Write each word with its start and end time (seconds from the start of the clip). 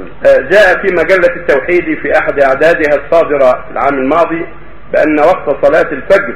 آه، 0.00 0.38
جاء 0.38 0.82
في 0.82 0.92
مجلة 0.92 1.36
التوحيد 1.36 1.98
في 2.02 2.18
أحد 2.18 2.42
أعدادها 2.42 3.04
الصادرة 3.04 3.64
العام 3.72 3.94
الماضي 3.94 4.46
بأن 4.92 5.20
وقت 5.20 5.66
صلاة 5.66 5.92
الفجر 5.92 6.34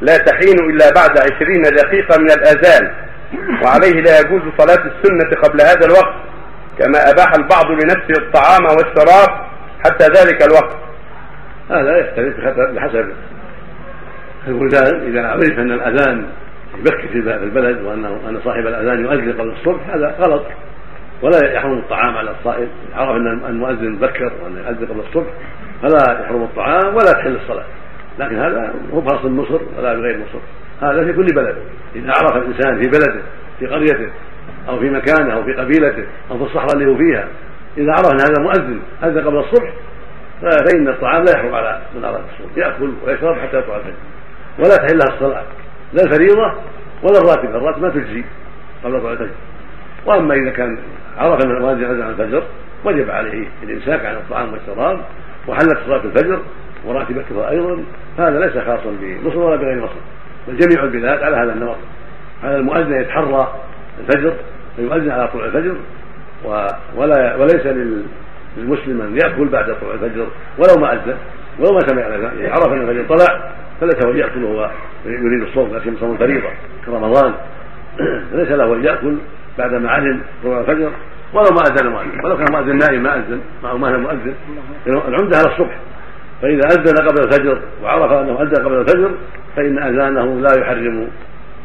لا 0.00 0.16
تحين 0.16 0.70
إلا 0.70 0.90
بعد 0.90 1.18
عشرين 1.18 1.62
دقيقة 1.62 2.18
من 2.18 2.30
الأذان 2.30 2.94
وعليه 3.62 4.00
لا 4.00 4.20
يجوز 4.20 4.42
صلاة 4.58 4.84
السنة 4.86 5.40
قبل 5.42 5.60
هذا 5.60 5.86
الوقت 5.86 6.14
كما 6.78 7.10
أباح 7.10 7.32
البعض 7.34 7.70
لنفسه 7.70 8.22
الطعام 8.22 8.64
والشراب 8.64 9.46
حتى 9.84 10.04
ذلك 10.04 10.42
الوقت. 10.42 10.76
هذا 11.70 11.98
يختلف 11.98 12.36
بحسب 12.48 13.12
البلدان 14.46 15.10
إذا 15.10 15.26
عرف 15.26 15.58
أن 15.58 15.72
الأذان 15.72 16.26
يبكي 16.78 17.08
في 17.08 17.18
البلد 17.18 17.82
وأنه 17.82 18.20
أن 18.28 18.40
صاحب 18.44 18.66
الأذان 18.66 19.04
يؤذن 19.04 19.32
قبل 19.32 19.52
الصبح 19.60 19.94
هذا 19.94 20.16
غلط. 20.20 20.44
ولا 21.22 21.52
يحرم 21.52 21.78
الطعام 21.78 22.16
على 22.16 22.30
الصائم. 22.30 22.68
عرف 22.94 23.16
أن 23.16 23.44
المؤذن 23.48 23.96
بكر 23.96 24.32
وأن 24.42 24.56
يؤذن 24.56 24.86
قبل 24.86 25.00
الصبح 25.00 25.30
فلا 25.82 26.20
يحرم 26.20 26.42
الطعام 26.42 26.94
ولا 26.94 27.12
تحل 27.12 27.36
الصلاة. 27.36 27.64
لكن 28.18 28.38
هذا 28.38 28.74
مو 28.92 29.02
خاص 29.02 29.22
بمصر 29.22 29.60
ولا 29.78 29.94
بغير 29.94 30.18
مصر 30.18 30.38
هذا 30.82 31.04
في 31.04 31.12
كل 31.12 31.26
بلد 31.34 31.56
إذا 31.96 32.12
عرف 32.20 32.36
الإنسان 32.36 32.82
في 32.82 32.88
بلده 32.88 33.22
في 33.58 33.66
قريته 33.66 34.10
أو 34.68 34.78
في 34.78 34.90
مكانه 34.90 35.34
أو 35.34 35.44
في 35.44 35.52
قبيلته 35.52 36.06
أو 36.30 36.38
في 36.38 36.44
الصحراء 36.44 36.74
اللي 36.74 36.90
هو 36.90 36.96
فيها 36.96 37.28
إذا 37.78 37.92
عرف 37.92 38.12
أن 38.12 38.20
هذا 38.20 38.42
مؤذن 38.42 38.80
أذن 39.02 39.26
قبل 39.26 39.36
الصبح 39.36 39.72
فإن 40.40 40.88
الطعام 40.88 41.22
لا 41.24 41.32
يحرم 41.36 41.54
على 41.54 41.80
من 41.94 42.04
أراد 42.04 42.22
الصوم. 42.32 42.50
يأكل 42.56 42.92
ويشرب 43.06 43.38
حتى 43.38 43.58
يطلع 43.58 43.76
الفجر. 43.76 43.94
ولا 44.58 44.76
تحل 44.76 44.98
لها 44.98 45.14
الصلاة. 45.14 45.44
لا 45.92 46.02
الفريضة 46.02 46.54
ولا 47.02 47.18
الراتب. 47.18 47.56
الراتب 47.56 47.82
ما 47.82 47.88
تجزي 47.88 48.24
قبل 48.84 49.00
طلوع 49.00 49.12
الفجر. 49.12 49.30
وأما 50.06 50.34
إذا 50.34 50.50
كان 50.50 50.78
عرف 51.18 51.44
أن 51.44 51.50
المؤذن 51.50 51.84
اذن 51.84 52.02
عن 52.02 52.10
الفجر 52.10 52.42
وجب 52.84 53.10
عليه 53.10 53.48
الإمساك 53.62 54.06
عن 54.06 54.14
الطعام 54.14 54.52
والشراب 54.52 55.00
وحلت 55.48 55.78
صلاة 55.86 56.04
الفجر 56.04 56.40
وراتبتها 56.84 57.50
أيضا 57.50 57.84
هذا 58.18 58.40
ليس 58.40 58.52
خاصا 58.52 58.96
بمصر 59.00 59.38
ولا 59.38 59.56
بغير 59.56 59.82
مصر 59.82 59.94
بل 60.48 60.56
جميع 60.56 60.84
البلاد 60.84 61.22
على 61.22 61.36
هذا 61.36 61.52
النمط 61.52 61.76
على 62.44 62.56
المؤذن 62.56 63.00
يتحرى 63.00 63.54
الفجر 64.00 64.32
فيؤذن 64.76 65.10
على 65.10 65.28
طلوع 65.28 65.44
الفجر 65.44 65.76
ولا 66.96 67.36
وليس 67.36 67.66
للمسلم 68.56 69.00
أن 69.00 69.18
يأكل 69.24 69.48
بعد 69.48 69.76
طلوع 69.80 69.94
الفجر 69.94 70.26
ولو 70.58 70.80
ما 70.80 70.92
أذن 70.92 71.16
ولو 71.58 71.72
ما 71.72 71.80
سمع 71.80 72.06
الاذان 72.06 72.50
عرف 72.50 72.72
أن 72.72 72.88
الفجر 72.88 73.16
طلع 73.16 73.52
فليس 73.80 74.06
هو 74.06 74.12
يأكل 74.12 74.44
وهو 74.44 74.70
يريد 75.06 75.42
الصوم 75.42 75.76
لكن 75.76 75.96
صوم 75.96 76.12
الفريضة 76.12 76.48
كرمضان. 76.86 77.34
فليس 78.32 78.48
له 78.48 78.74
أن 78.74 78.84
يأكل 78.84 79.16
بعدما 79.58 79.90
علم 79.90 80.20
طلوع 80.42 80.60
الفجر 80.60 80.90
ولو 81.34 81.50
ما 81.56 81.62
أذن 81.62 81.86
المؤذن. 81.86 82.24
ولو 82.24 82.36
كان 82.36 82.46
مؤذن 82.52 82.76
نائم 82.76 83.02
ما 83.02 83.16
أذن. 83.16 83.40
معه 83.62 83.76
ما 83.76 83.94
هو 83.94 83.98
مؤذن 83.98 84.34
العمدة 84.86 85.36
على 85.36 85.46
الصبح. 85.52 85.78
فإذا 86.42 86.62
أذن 86.72 87.08
قبل 87.08 87.24
الفجر 87.24 87.62
وعرف 87.82 88.12
أنه 88.12 88.42
أذن 88.42 88.64
قبل 88.64 88.74
الفجر 88.80 89.10
فإن 89.56 89.78
أذانه 89.78 90.40
لا 90.40 90.60
يحرم 90.60 91.08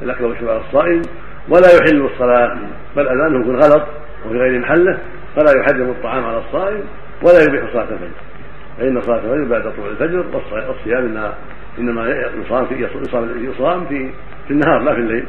الأكل 0.02 0.25
والشرب 0.25 0.50
على 0.50 0.61
الصائم 0.67 1.02
ولا 1.50 1.67
يحل 1.67 2.06
الصلاة. 2.14 2.58
بل 2.95 3.08
أذانه 3.08 3.41
يكون 3.41 3.56
غلط 3.56 3.84
وفي 4.25 4.38
غير 4.38 4.59
محله 4.59 4.97
فلا 5.36 5.59
يحرم 5.59 5.89
الطعام 5.89 6.25
على 6.25 6.38
الصائم 6.38 6.84
ولا 7.22 7.44
يبيح 7.44 7.73
صلاة 7.73 7.84
الفجر. 7.84 8.09
فإن 8.78 9.02
صلاة 9.02 9.17
الفجر 9.17 9.44
بعد 9.44 9.61
طلوع 9.61 9.88
الفجر 9.89 10.25
والصيام 10.67 11.06
انها 11.06 11.34
إنما 11.80 12.08
يصام 12.45 12.66
في 12.66 12.88
يصام 13.36 13.86
في 13.86 14.09
في 14.47 14.52
النهار 14.52 14.81
لا 14.81 14.94
في 14.94 15.00
الليل. 15.00 15.25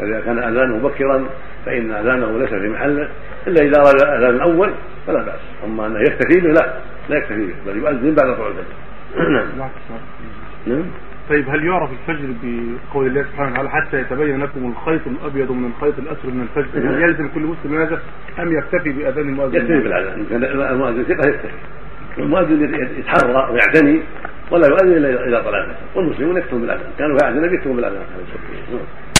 اذا 0.00 0.20
كان 0.20 0.38
أذانه 0.38 0.76
مبكرا 0.76 1.24
فإن 1.66 1.92
أذانه 1.92 2.38
ليس 2.38 2.48
في 2.48 2.68
محله. 2.68 3.08
إلا 3.46 3.62
إذا 3.62 3.80
أراد 3.80 3.94
الأذان 4.02 4.34
الأول 4.34 4.70
فلا 5.06 5.22
بأس. 5.22 5.40
أما 5.64 5.86
أنه 5.86 6.00
يكتفي 6.00 6.40
به 6.40 6.48
لا 6.48 6.74
لا 7.08 7.16
يكتفي 7.16 7.46
به 7.46 7.54
بل 7.66 7.76
يؤذن 7.76 8.14
بعد 8.14 8.36
طلوع 8.36 8.48
الفجر. 8.48 9.30
نعم. 9.30 9.70
نعم. 10.66 10.84
طيب 11.30 11.48
هل 11.48 11.64
يعرف 11.64 11.90
الفجر 11.92 12.28
بقول 12.42 13.06
الله 13.06 13.22
سبحانه 13.22 13.50
وتعالى 13.52 13.70
حتى 13.70 14.00
يتبين 14.00 14.42
لكم 14.42 14.70
الخيط 14.70 15.06
الأبيض 15.06 15.52
من 15.52 15.70
الخيط 15.76 15.98
الأسود 15.98 16.34
من 16.34 16.42
الفجر؟ 16.42 16.78
هل 16.78 17.02
يلزم 17.02 17.28
كل 17.28 17.40
مسلم 17.40 17.78
هذا 17.78 18.02
أم 18.38 18.58
يكتفي 18.58 18.92
بأذان 18.92 19.28
المؤذن؟ 19.28 19.54
يكتفي 19.54 19.78
بالأذان. 19.80 20.26
المؤذن 20.72 21.04
ثقة 21.04 21.28
يكتفي. 21.28 21.48
المؤذن 22.18 22.74
يتحرى 22.98 23.52
ويعتني 23.52 24.02
ولا 24.50 24.66
يؤذن 24.66 24.92
إلا 24.92 25.28
إذا 25.28 25.42
طلع 25.42 25.58
الفجر. 25.58 25.76
والمسلمون 25.94 26.36
يكتبون 26.36 26.60
بالأذان. 26.60 26.90
كانوا 26.98 27.18
يعتنون 27.22 27.54
يكتبون 27.54 27.76
بالأذان. 27.76 28.02